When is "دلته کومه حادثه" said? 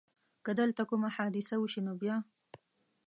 0.59-1.55